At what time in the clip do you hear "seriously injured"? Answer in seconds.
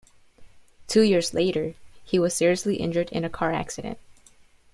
2.33-3.11